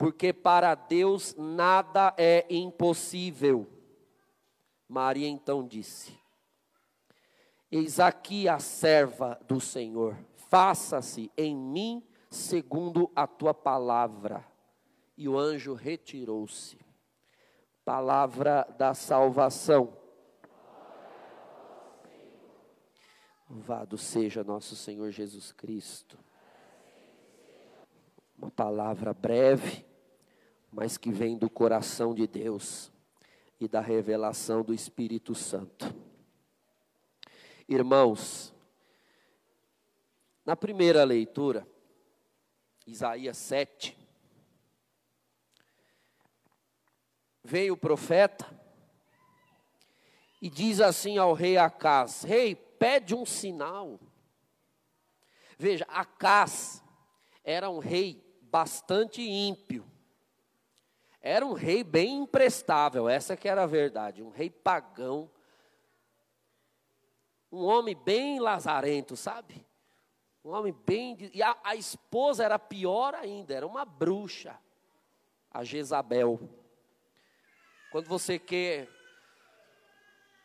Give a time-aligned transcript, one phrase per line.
[0.00, 3.70] porque para Deus nada é impossível.
[4.88, 6.18] Maria então disse:
[7.70, 10.16] Eis aqui a serva do Senhor,
[10.48, 14.42] faça-se em mim segundo a tua palavra
[15.18, 16.78] e o anjo retirou-se.
[17.84, 19.94] Palavra da salvação.
[23.50, 26.18] Louvado seja nosso Senhor Jesus Cristo.
[28.38, 29.89] Uma palavra breve,
[30.70, 32.92] mas que vem do coração de Deus
[33.58, 35.94] e da revelação do Espírito Santo.
[37.68, 38.54] Irmãos,
[40.44, 41.66] na primeira leitura,
[42.86, 43.96] Isaías 7,
[47.44, 48.46] veio o profeta
[50.40, 54.00] e diz assim ao rei Acás: Rei, pede um sinal.
[55.58, 56.82] Veja, Acás
[57.44, 59.84] era um rei bastante ímpio.
[61.20, 65.30] Era um rei bem imprestável, essa que era a verdade, um rei pagão.
[67.52, 69.66] Um homem bem lazarento, sabe?
[70.44, 71.30] Um homem bem.
[71.34, 74.56] E a, a esposa era pior ainda, era uma bruxa,
[75.50, 76.40] a Jezabel.
[77.90, 78.88] Quando você quer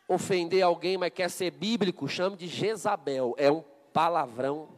[0.08, 3.34] ofender alguém, mas quer ser bíblico, chame de Jezabel.
[3.38, 3.62] É um
[3.92, 4.68] palavrão.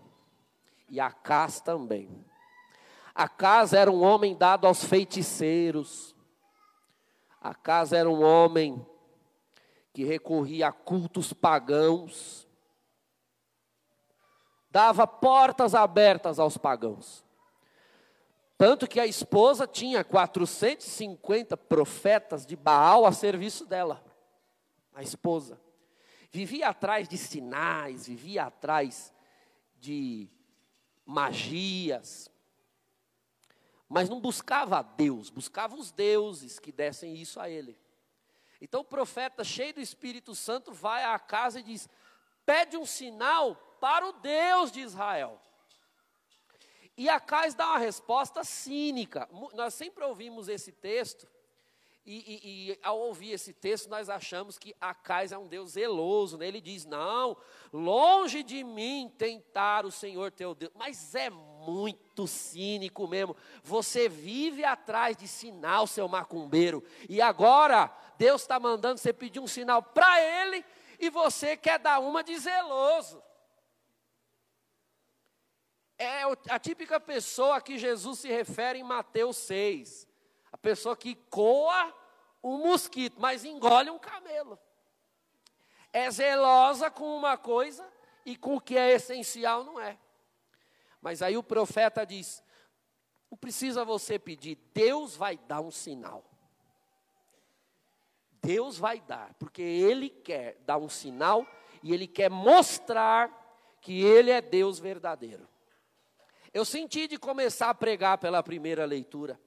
[0.89, 2.25] E Acas também.
[3.19, 6.15] Acas era um homem dado aos feiticeiros.
[7.41, 8.87] Acas era um homem
[9.93, 12.47] que recorria a cultos pagãos.
[14.71, 17.25] Dava portas abertas aos pagãos.
[18.57, 24.01] Tanto que a esposa tinha 450 profetas de Baal a serviço dela.
[24.95, 25.61] A esposa.
[26.31, 29.13] Vivia atrás de sinais, vivia atrás
[29.77, 30.31] de
[31.05, 32.31] magias.
[33.89, 37.79] Mas não buscava a Deus, buscava os deuses que dessem isso a ele.
[38.61, 41.89] Então o profeta, cheio do Espírito Santo, vai à casa e diz:
[42.45, 45.41] pede um sinal para o Deus de Israel.
[46.97, 49.29] E Acais dá uma resposta cínica.
[49.55, 51.29] Nós sempre ouvimos esse texto,
[52.05, 56.39] e, e, e, ao ouvir esse texto, nós achamos que Acais é um Deus zeloso.
[56.39, 56.49] Né?
[56.49, 57.37] Ele diz: Não,
[57.73, 60.73] longe de mim tentar o Senhor teu Deus.
[60.75, 61.31] Mas é
[61.67, 63.37] muito cínico mesmo.
[63.63, 66.83] Você vive atrás de sinal, seu macumbeiro.
[67.09, 70.65] E agora, Deus está mandando você pedir um sinal para Ele,
[70.99, 73.23] e você quer dar uma de zeloso
[75.99, 80.07] é a típica pessoa a que Jesus se refere em Mateus 6.
[80.53, 81.93] A pessoa que coa
[82.43, 84.59] um mosquito, mas engole um camelo.
[85.93, 87.87] É zelosa com uma coisa
[88.25, 89.99] e com o que é essencial não é.
[91.01, 92.43] Mas aí o profeta diz:
[93.31, 96.25] não precisa você pedir, Deus vai dar um sinal.
[98.41, 101.47] Deus vai dar, porque Ele quer dar um sinal
[101.83, 103.31] e Ele quer mostrar
[103.81, 105.49] que Ele é Deus verdadeiro.
[106.53, 109.39] Eu senti de começar a pregar pela primeira leitura.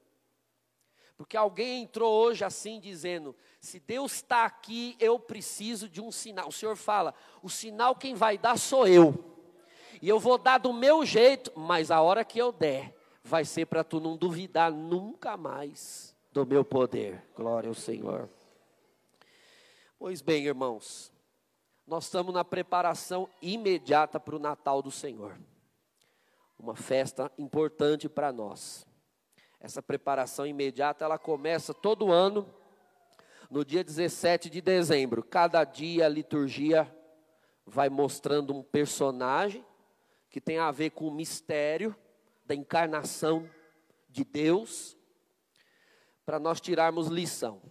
[1.18, 6.50] Porque alguém entrou hoje assim dizendo: se Deus está aqui, eu preciso de um sinal.
[6.50, 9.14] O Senhor fala: o sinal quem vai dar sou eu.
[10.02, 13.68] E eu vou dar do meu jeito, mas a hora que eu der, vai ser
[13.68, 17.24] para tu não duvidar nunca mais do meu poder.
[17.36, 18.28] Glória ao Senhor.
[20.00, 21.12] Pois bem, irmãos,
[21.86, 25.38] nós estamos na preparação imediata para o Natal do Senhor.
[26.58, 28.86] Uma festa importante para nós.
[29.60, 32.48] Essa preparação imediata, ela começa todo ano,
[33.52, 35.22] no dia 17 de dezembro.
[35.22, 36.92] Cada dia a liturgia
[37.66, 39.64] vai mostrando um personagem
[40.32, 41.96] que tem a ver com o mistério
[42.46, 43.48] da encarnação
[44.10, 44.98] de Deus,
[46.26, 47.62] para nós tirarmos lição.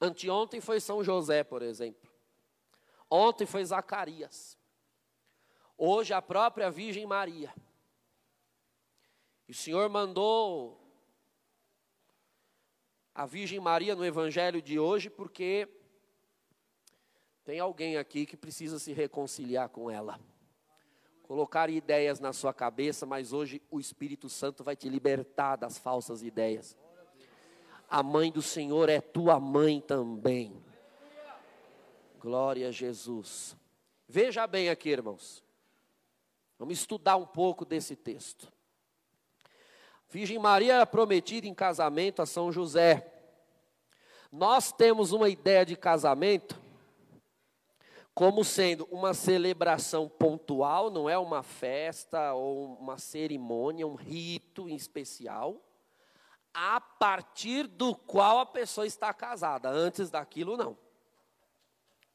[0.00, 2.10] Anteontem foi São José, por exemplo.
[3.10, 4.58] Ontem foi Zacarias.
[5.76, 7.54] Hoje a própria Virgem Maria.
[9.46, 10.80] E o Senhor mandou
[13.14, 15.68] a Virgem Maria no Evangelho de hoje porque
[17.44, 20.18] tem alguém aqui que precisa se reconciliar com ela.
[21.24, 26.22] Colocar ideias na sua cabeça, mas hoje o Espírito Santo vai te libertar das falsas
[26.22, 26.76] ideias.
[27.88, 30.62] A mãe do Senhor é tua mãe também.
[32.20, 33.56] Glória a Jesus.
[34.06, 35.42] Veja bem aqui, irmãos.
[36.58, 38.52] Vamos estudar um pouco desse texto.
[40.10, 43.10] Virgem Maria era prometida em casamento a São José.
[44.30, 46.63] Nós temos uma ideia de casamento
[48.14, 54.76] como sendo uma celebração pontual, não é uma festa ou uma cerimônia, um rito em
[54.76, 55.60] especial,
[56.52, 59.68] a partir do qual a pessoa está casada.
[59.68, 60.78] Antes daquilo, não.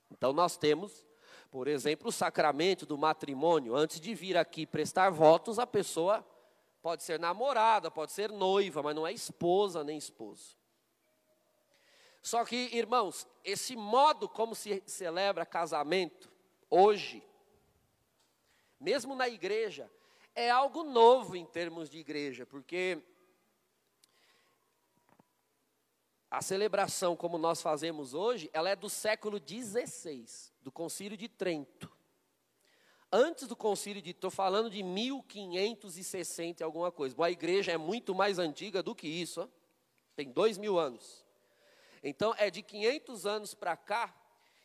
[0.09, 1.05] Então, nós temos,
[1.51, 3.75] por exemplo, o sacramento do matrimônio.
[3.75, 6.25] Antes de vir aqui prestar votos, a pessoa
[6.81, 10.58] pode ser namorada, pode ser noiva, mas não é esposa nem esposo.
[12.21, 16.31] Só que, irmãos, esse modo como se celebra casamento
[16.69, 17.23] hoje,
[18.79, 19.89] mesmo na igreja,
[20.35, 23.01] é algo novo em termos de igreja, porque
[26.29, 30.25] a celebração como nós fazemos hoje, ela é do século XVI,
[30.61, 31.91] do Concílio de Trento.
[33.11, 37.15] Antes do Concílio de, estou falando de 1560 e alguma coisa.
[37.15, 39.47] Bom, a igreja é muito mais antiga do que isso, ó.
[40.15, 41.25] tem dois mil anos.
[42.03, 44.13] Então, é de 500 anos para cá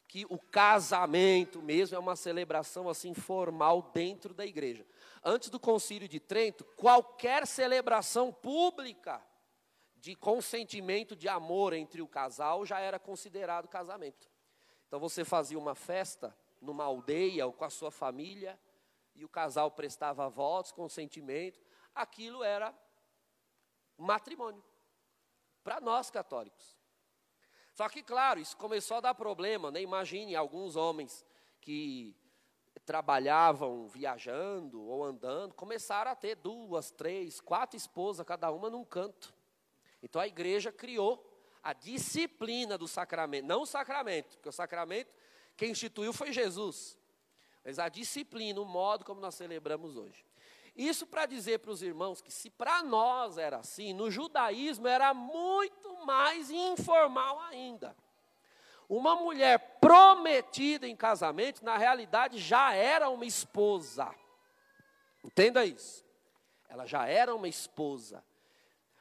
[0.07, 4.87] que o casamento mesmo é uma celebração assim formal dentro da igreja.
[5.25, 9.21] Antes do Concílio de Trento, qualquer celebração pública
[9.97, 14.31] de consentimento de amor entre o casal já era considerado casamento.
[14.87, 18.57] Então você fazia uma festa numa aldeia ou com a sua família
[19.15, 21.61] e o casal prestava votos, consentimento,
[21.95, 22.75] aquilo era
[23.97, 24.63] matrimônio
[25.63, 26.77] para nós católicos.
[27.75, 29.82] Só que, claro, isso começou a dar problema, né?
[29.82, 31.25] Imagine alguns homens
[31.61, 32.17] que
[32.87, 39.35] trabalhavam viajando ou andando, começaram a ter duas, três, quatro esposas, cada uma num canto.
[40.03, 41.31] Então a igreja criou
[41.62, 45.11] a disciplina do sacramento, não o sacramento, porque o sacramento
[45.56, 46.99] quem instituiu foi Jesus,
[47.65, 50.25] mas a disciplina, o modo como nós celebramos hoje.
[50.75, 55.15] Isso para dizer para os irmãos que se para nós era assim, no judaísmo era
[55.15, 57.97] muito mais informal ainda.
[58.88, 64.12] Uma mulher prometida em casamento, na realidade, já era uma esposa.
[65.23, 66.05] Entenda isso.
[66.69, 68.23] Ela já era uma esposa.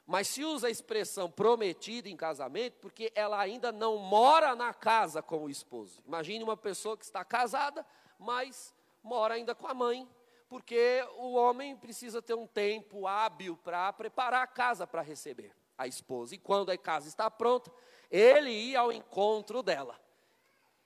[0.06, 5.22] Mas se usa a expressão prometida em casamento porque ela ainda não mora na casa
[5.22, 6.02] com o esposo.
[6.06, 7.86] Imagine uma pessoa que está casada,
[8.20, 10.08] mas mora ainda com a mãe,
[10.54, 15.88] porque o homem precisa ter um tempo hábil para preparar a casa para receber a
[15.88, 16.36] esposa.
[16.36, 17.74] E quando a casa está pronta,
[18.12, 20.00] ele ia ao encontro dela.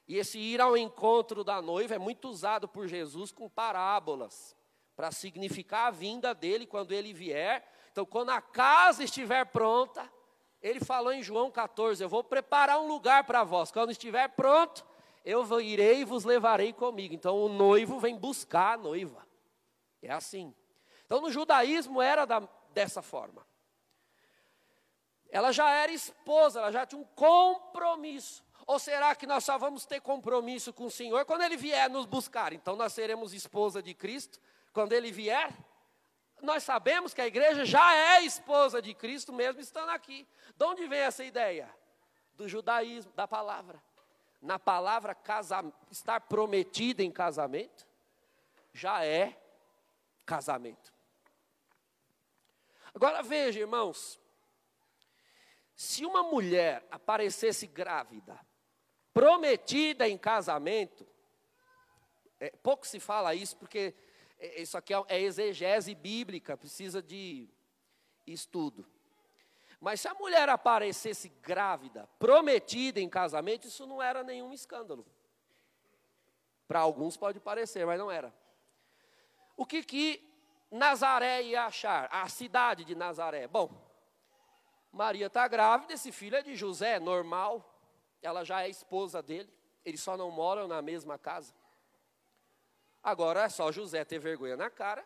[0.08, 4.56] E esse ir ao encontro da noiva é muito usado por Jesus com parábolas,
[4.96, 7.70] para significar a vinda dele quando ele vier.
[7.92, 10.10] Então, quando a casa estiver pronta,
[10.62, 13.70] ele falou em João 14: Eu vou preparar um lugar para vós.
[13.70, 14.86] Quando estiver pronto,
[15.26, 17.14] eu irei e vos levarei comigo.
[17.14, 19.27] Então, o noivo vem buscar a noiva.
[20.02, 20.54] É assim.
[21.06, 22.40] Então, no judaísmo era da,
[22.72, 23.46] dessa forma.
[25.30, 28.46] Ela já era esposa, ela já tinha um compromisso.
[28.66, 32.06] Ou será que nós só vamos ter compromisso com o Senhor quando Ele vier nos
[32.06, 32.54] buscar?
[32.54, 34.40] Então nós seremos esposa de Cristo
[34.74, 35.54] quando Ele vier?
[36.42, 40.28] Nós sabemos que a igreja já é esposa de Cristo, mesmo estando aqui.
[40.56, 41.70] De onde vem essa ideia?
[42.36, 43.82] Do judaísmo, da palavra.
[44.42, 47.88] Na palavra casa, estar prometida em casamento,
[48.72, 49.36] já é
[50.28, 50.94] casamento.
[52.94, 54.20] Agora veja, irmãos,
[55.74, 58.38] se uma mulher aparecesse grávida,
[59.14, 61.08] prometida em casamento,
[62.40, 63.96] é, pouco se fala isso, porque
[64.38, 67.48] é, isso aqui é, é exegese bíblica, precisa de
[68.26, 68.86] estudo.
[69.80, 75.06] Mas se a mulher aparecesse grávida, prometida em casamento, isso não era nenhum escândalo.
[76.68, 78.34] Para alguns pode parecer, mas não era.
[79.58, 80.24] O que que
[80.70, 82.08] Nazaré ia achar?
[82.12, 83.48] A cidade de Nazaré.
[83.48, 83.70] Bom,
[84.92, 87.74] Maria está grávida, esse filho é de José, normal.
[88.22, 89.52] Ela já é esposa dele.
[89.84, 91.54] Eles só não moram na mesma casa.
[93.02, 95.04] Agora é só José ter vergonha na cara,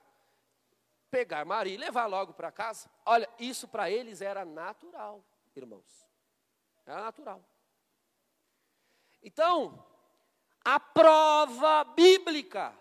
[1.09, 2.89] pegar Maria e levar logo para casa.
[3.05, 5.23] Olha, isso para eles era natural,
[5.55, 6.07] irmãos.
[6.85, 7.43] Era natural.
[9.21, 9.85] Então,
[10.65, 12.75] a prova bíblica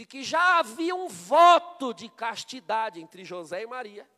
[0.00, 4.08] de que já havia um voto de castidade entre José e Maria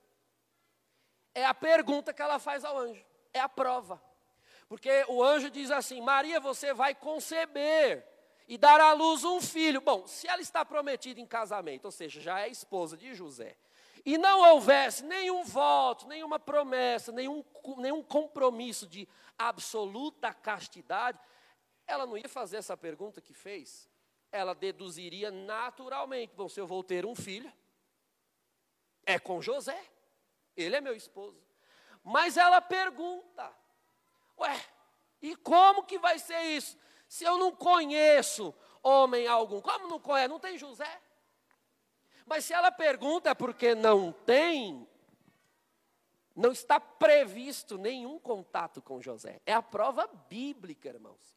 [1.34, 3.04] é a pergunta que ela faz ao anjo.
[3.32, 4.00] É a prova.
[4.68, 8.06] Porque o anjo diz assim: Maria, você vai conceber
[8.46, 9.80] e dar à luz um filho.
[9.80, 13.56] Bom, se ela está prometida em casamento, ou seja, já é esposa de José,
[14.06, 17.44] e não houvesse nenhum voto, nenhuma promessa, nenhum,
[17.78, 21.18] nenhum compromisso de absoluta castidade,
[21.88, 23.90] ela não ia fazer essa pergunta que fez.
[24.32, 27.52] Ela deduziria naturalmente: bom, se eu vou ter um filho,
[29.04, 29.80] é com José,
[30.56, 31.40] ele é meu esposo.
[32.02, 33.52] Mas ela pergunta:
[34.38, 34.58] ué,
[35.20, 36.76] e como que vai ser isso?
[37.08, 40.28] Se eu não conheço homem algum, como não conhece?
[40.28, 41.00] Não tem José?
[42.24, 44.88] Mas se ela pergunta é porque não tem,
[46.34, 49.40] não está previsto nenhum contato com José.
[49.44, 51.36] É a prova bíblica, irmãos,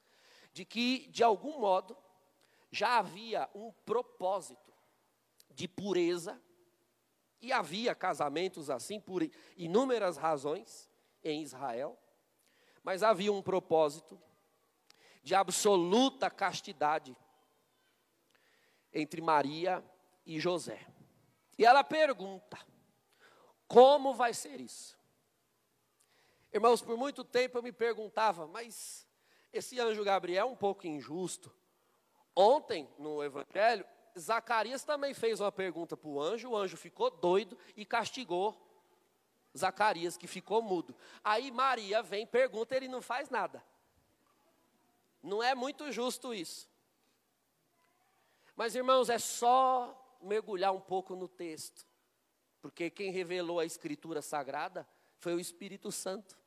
[0.54, 1.98] de que, de algum modo,
[2.76, 4.74] já havia um propósito
[5.50, 6.42] de pureza,
[7.42, 9.22] e havia casamentos assim por
[9.56, 10.90] inúmeras razões
[11.24, 11.98] em Israel,
[12.84, 14.20] mas havia um propósito
[15.24, 17.16] de absoluta castidade
[18.92, 19.84] entre Maria
[20.26, 20.86] e José.
[21.58, 22.58] E ela pergunta:
[23.68, 24.98] como vai ser isso?
[26.52, 29.08] Irmãos, por muito tempo eu me perguntava, mas
[29.54, 31.56] esse anjo Gabriel é um pouco injusto.
[32.36, 33.86] Ontem, no Evangelho,
[34.18, 38.62] Zacarias também fez uma pergunta para o anjo, o anjo ficou doido e castigou
[39.58, 40.96] Zacarias, que ficou mudo.
[41.24, 43.64] Aí Maria vem, pergunta, ele não faz nada.
[45.24, 46.70] Não é muito justo isso.
[48.56, 51.86] Mas, irmãos, é só mergulhar um pouco no texto.
[52.62, 54.88] Porque quem revelou a Escritura Sagrada
[55.20, 56.38] foi o Espírito Santo.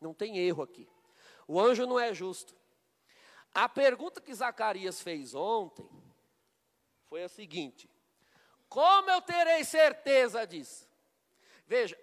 [0.00, 0.88] Não tem erro aqui.
[1.46, 2.56] O anjo não é justo.
[3.54, 5.88] A pergunta que Zacarias fez ontem
[7.08, 7.88] foi a seguinte:
[8.68, 10.88] Como eu terei certeza disso?
[11.66, 11.98] Veja,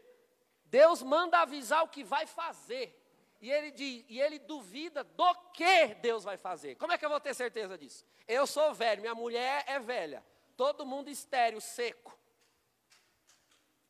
[0.66, 2.96] Deus manda avisar o que vai fazer.
[3.42, 6.76] E ele, diz, e ele duvida do que Deus vai fazer.
[6.76, 8.06] Como é que eu vou ter certeza disso?
[8.28, 10.24] Eu sou velho, minha mulher é velha.
[10.58, 12.18] Todo mundo estéreo, seco.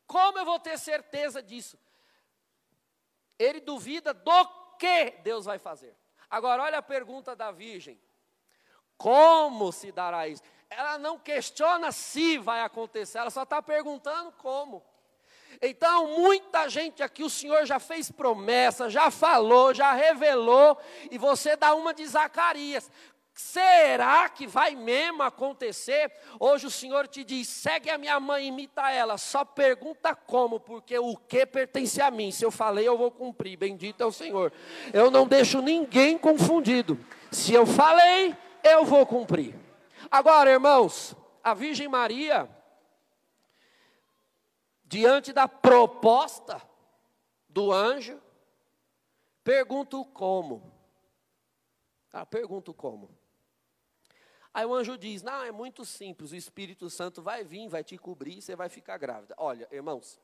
[0.06, 1.78] Como eu vou ter certeza disso?
[3.38, 4.46] Ele duvida do
[4.78, 5.96] que Deus vai fazer.
[6.30, 8.00] Agora, olha a pergunta da virgem:
[8.96, 10.42] Como se dará isso?
[10.68, 14.82] Ela não questiona se vai acontecer, ela só está perguntando como.
[15.60, 20.78] Então, muita gente aqui, o Senhor já fez promessa, já falou, já revelou,
[21.10, 22.90] e você dá uma de Zacarias.
[23.40, 26.12] Será que vai mesmo acontecer?
[26.38, 29.16] Hoje o Senhor te diz: segue a minha mãe, imita ela.
[29.16, 32.30] Só pergunta como, porque o que pertence a mim.
[32.30, 33.56] Se eu falei, eu vou cumprir.
[33.56, 34.52] Bendito é o Senhor.
[34.92, 37.02] Eu não deixo ninguém confundido.
[37.32, 39.58] Se eu falei, eu vou cumprir.
[40.10, 42.48] Agora, irmãos, a Virgem Maria
[44.84, 46.60] diante da proposta
[47.48, 48.20] do anjo,
[49.42, 50.70] pergunto como.
[52.12, 53.19] Ah, pergunto como.
[54.52, 57.96] Aí o anjo diz: Não, é muito simples, o Espírito Santo vai vir, vai te
[57.96, 59.34] cobrir você vai ficar grávida.
[59.38, 60.18] Olha, irmãos,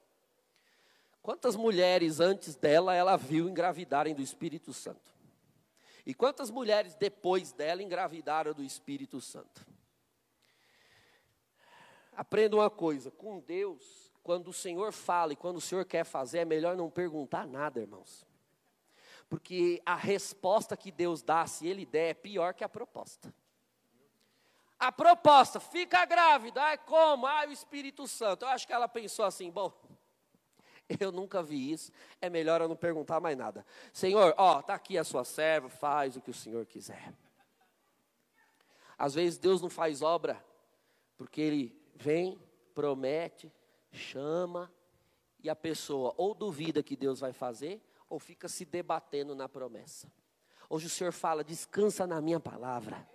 [1.23, 5.14] quantas mulheres antes dela ela viu engravidarem do Espírito Santo?
[6.04, 9.66] E quantas mulheres depois dela engravidaram do Espírito Santo?
[12.16, 16.38] Aprenda uma coisa: com Deus, quando o Senhor fala e quando o Senhor quer fazer,
[16.38, 18.26] é melhor não perguntar nada, irmãos.
[19.28, 23.33] Porque a resposta que Deus dá, se Ele der, é pior que a proposta.
[24.78, 27.26] A proposta, fica grávida, como?
[27.26, 28.45] Ai, o Espírito Santo.
[28.45, 29.73] Eu acho que ela pensou assim, bom,
[31.00, 31.90] eu nunca vi isso,
[32.21, 33.64] é melhor eu não perguntar mais nada.
[33.92, 37.12] Senhor, ó, está aqui a sua serva, faz o que o Senhor quiser.
[38.99, 40.42] Às vezes Deus não faz obra,
[41.16, 42.38] porque Ele vem,
[42.75, 43.52] promete,
[43.90, 44.73] chama
[45.42, 50.11] e a pessoa ou duvida que Deus vai fazer, ou fica se debatendo na promessa.
[50.68, 53.06] Hoje o Senhor fala: descansa na minha palavra,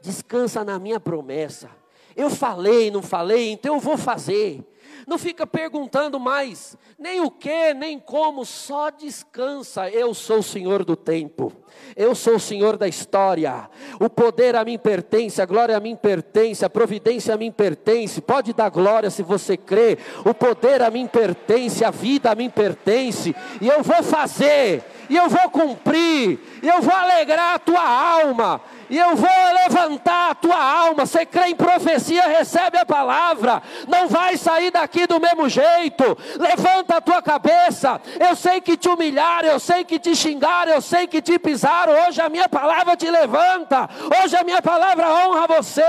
[0.00, 1.70] descansa na minha promessa.
[2.16, 4.64] Eu falei, não falei, então eu vou fazer.
[5.06, 9.88] Não fica perguntando mais, nem o que, nem como, só descansa.
[9.88, 11.52] Eu sou o Senhor do tempo,
[11.96, 13.68] eu sou o Senhor da história.
[13.98, 18.20] O poder a mim pertence, a glória a mim pertence, a providência a mim pertence.
[18.20, 19.98] Pode dar glória se você crê.
[20.24, 25.16] O poder a mim pertence, a vida a mim pertence, e eu vou fazer, e
[25.16, 29.30] eu vou cumprir, e eu vou alegrar a tua alma e eu vou
[29.68, 31.06] levantar a tua alma.
[31.06, 36.18] Você crê em profecia, recebe a palavra, não vai sair daqui do mesmo jeito.
[36.36, 38.00] Levanta a tua cabeça.
[38.18, 41.92] Eu sei que te humilharam, eu sei que te xingaram, eu sei que te pisaram.
[42.08, 43.88] Hoje a minha palavra te levanta,
[44.20, 45.82] hoje a minha palavra honra você,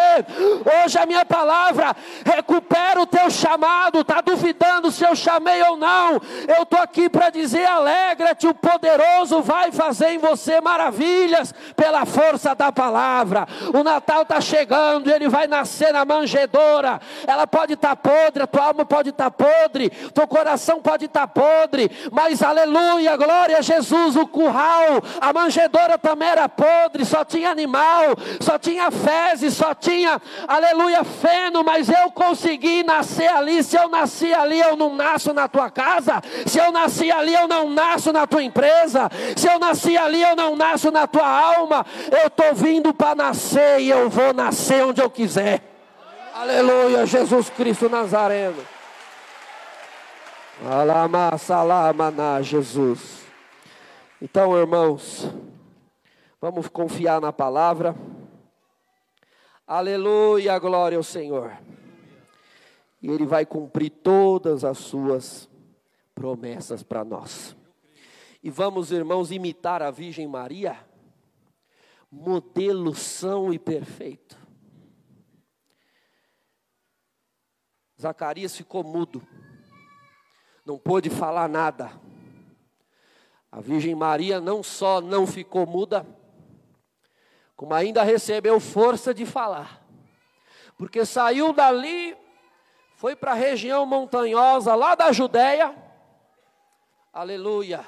[0.84, 4.01] hoje a minha palavra recupera o teu chamado.
[4.01, 6.22] Está duvidando se eu chamei ou não?
[6.55, 12.53] Eu estou aqui para dizer: alegra-te, o poderoso vai fazer em você maravilhas pela força
[12.53, 13.48] da palavra palavra.
[13.74, 17.00] O Natal está chegando, ele vai nascer na manjedoura.
[17.25, 21.05] Ela pode estar tá podre, a tua alma pode estar tá podre, teu coração pode
[21.05, 27.05] estar tá podre, mas aleluia, glória a Jesus, o curral, a manjedoura também era podre,
[27.05, 33.63] só tinha animal, só tinha fezes, só tinha, aleluia, feno, mas eu consegui nascer ali.
[33.63, 36.21] Se eu nasci ali, eu não nasço na tua casa.
[36.45, 39.10] Se eu nasci ali, eu não nasço na tua empresa.
[39.36, 41.86] Se eu nasci ali, eu não nasço na tua alma.
[42.12, 45.62] Eu estou vindo vindo para nascer e eu vou nascer onde eu quiser.
[46.34, 48.66] Aleluia, Jesus Cristo Nazareno.
[50.68, 53.24] Alama, salama, Jesus.
[54.20, 55.32] Então, irmãos,
[56.42, 57.96] vamos confiar na palavra.
[59.68, 61.52] Aleluia, glória ao Senhor.
[63.00, 65.48] E Ele vai cumprir todas as suas
[66.16, 67.56] promessas para nós.
[68.42, 70.90] E vamos, irmãos, imitar a Virgem Maria
[72.12, 74.38] modelo são e perfeito.
[78.00, 79.25] Zacarias ficou mudo,
[80.65, 81.91] não pôde falar nada.
[83.52, 86.06] A Virgem Maria não só não ficou muda,
[87.56, 89.86] como ainda recebeu força de falar,
[90.78, 92.17] porque saiu dali,
[92.95, 95.76] foi para a região montanhosa lá da Judéia,
[97.13, 97.86] aleluia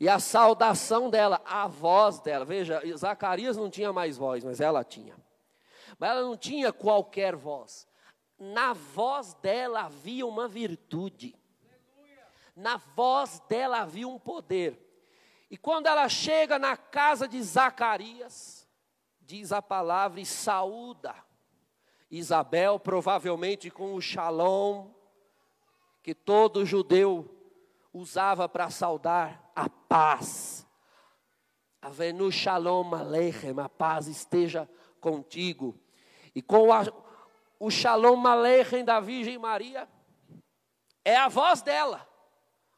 [0.00, 2.44] e a saudação dela, a voz dela.
[2.44, 5.14] Veja, Zacarias não tinha mais voz, mas ela tinha.
[5.98, 7.86] Mas ela não tinha qualquer voz.
[8.38, 11.38] Na voz dela havia uma virtude.
[12.56, 14.80] Na voz dela havia um poder.
[15.50, 18.66] E quando ela chega na casa de Zacarias,
[19.20, 21.14] diz a palavra e saúda
[22.10, 24.88] Isabel, provavelmente com o shalom
[26.02, 27.39] que todo judeu
[27.92, 30.66] usava para saudar a paz.
[31.82, 34.68] Avenu shalom aleichem, a paz esteja
[35.00, 35.78] contigo.
[36.34, 36.82] E com a,
[37.58, 39.88] o shalom aleichem da Virgem Maria,
[41.04, 42.06] é a voz dela,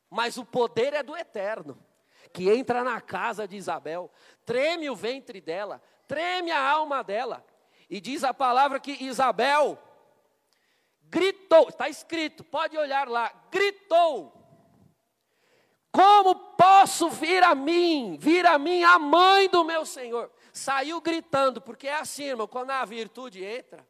[0.08, 1.78] mas o poder é do Eterno,
[2.32, 4.10] que entra na casa de Isabel,
[4.46, 7.44] treme o ventre dela, treme a alma dela,
[7.90, 9.76] e diz a palavra que Isabel
[11.02, 14.41] gritou, está escrito, pode olhar lá, gritou
[15.92, 20.32] como posso vir a mim, vir a mim a mãe do meu Senhor?
[20.50, 23.86] Saiu gritando, porque é assim, irmão, quando a virtude entra,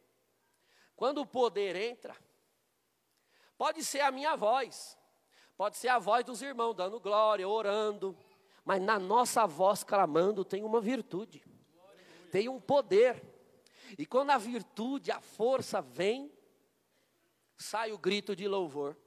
[0.97, 2.13] quando o poder entra,
[3.57, 4.97] pode ser a minha voz,
[5.55, 8.17] pode ser a voz dos irmãos dando glória, orando,
[8.65, 11.41] mas na nossa voz clamando tem uma virtude,
[12.31, 13.21] tem um poder.
[13.97, 16.29] E quando a virtude, a força vem,
[17.55, 18.97] sai o grito de louvor.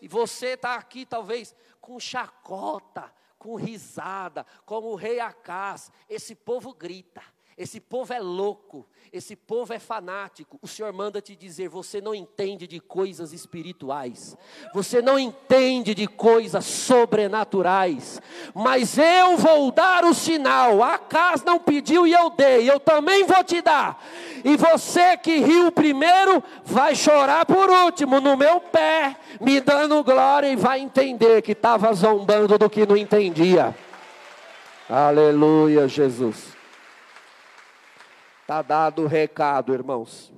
[0.00, 5.90] E você está aqui, talvez, com chacota, com risada, como o rei Acás.
[6.08, 7.22] Esse povo grita,
[7.60, 10.58] esse povo é louco, esse povo é fanático.
[10.62, 14.34] O Senhor manda te dizer: você não entende de coisas espirituais,
[14.72, 18.18] você não entende de coisas sobrenaturais,
[18.54, 20.82] mas eu vou dar o sinal.
[20.82, 24.02] Acas não pediu e eu dei, eu também vou te dar.
[24.42, 30.50] E você que riu primeiro, vai chorar por último no meu pé, me dando glória
[30.50, 33.76] e vai entender que estava zombando do que não entendia.
[34.88, 36.58] Aleluia, Jesus.
[38.50, 40.32] Está dado o recado, irmãos.